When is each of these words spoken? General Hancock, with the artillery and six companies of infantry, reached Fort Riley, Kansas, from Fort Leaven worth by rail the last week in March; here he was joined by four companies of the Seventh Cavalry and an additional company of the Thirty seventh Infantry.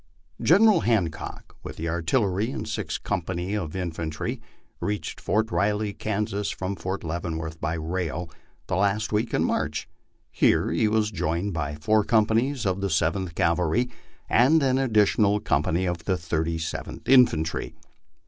General 0.41 0.79
Hancock, 0.79 1.55
with 1.61 1.75
the 1.75 1.87
artillery 1.87 2.49
and 2.49 2.67
six 2.67 2.97
companies 2.97 3.59
of 3.59 3.75
infantry, 3.75 4.41
reached 4.79 5.21
Fort 5.21 5.51
Riley, 5.51 5.93
Kansas, 5.93 6.49
from 6.49 6.75
Fort 6.75 7.03
Leaven 7.03 7.37
worth 7.37 7.61
by 7.61 7.75
rail 7.75 8.27
the 8.65 8.75
last 8.77 9.13
week 9.13 9.31
in 9.31 9.43
March; 9.43 9.87
here 10.31 10.71
he 10.71 10.87
was 10.87 11.11
joined 11.11 11.53
by 11.53 11.75
four 11.75 12.03
companies 12.03 12.65
of 12.65 12.81
the 12.81 12.89
Seventh 12.89 13.35
Cavalry 13.35 13.91
and 14.27 14.63
an 14.63 14.79
additional 14.79 15.39
company 15.39 15.85
of 15.85 16.05
the 16.05 16.17
Thirty 16.17 16.57
seventh 16.57 17.07
Infantry. 17.07 17.75